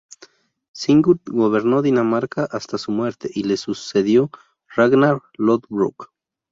Sigurd 0.73 1.19
gobernó 1.31 1.83
Dinamarca 1.83 2.47
hasta 2.49 2.79
su 2.79 2.91
muerte 2.91 3.29
y 3.31 3.43
le 3.43 3.55
sucedió 3.55 4.31
Ragnar 4.75 5.21
Lodbrok. 5.37 6.11